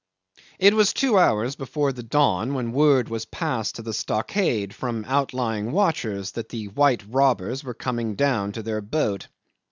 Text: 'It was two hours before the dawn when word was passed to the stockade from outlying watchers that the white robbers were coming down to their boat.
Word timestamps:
'It 0.57 0.73
was 0.73 0.93
two 0.93 1.15
hours 1.19 1.55
before 1.55 1.93
the 1.93 2.01
dawn 2.01 2.55
when 2.55 2.71
word 2.71 3.07
was 3.07 3.25
passed 3.27 3.75
to 3.75 3.83
the 3.83 3.93
stockade 3.93 4.73
from 4.73 5.05
outlying 5.07 5.71
watchers 5.71 6.31
that 6.31 6.49
the 6.49 6.69
white 6.69 7.03
robbers 7.07 7.63
were 7.63 7.75
coming 7.75 8.15
down 8.15 8.51
to 8.51 8.63
their 8.63 8.81
boat. 8.81 9.27